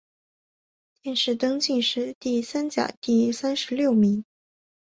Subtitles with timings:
[1.03, 4.25] 殿试登进士第三甲第三十六名。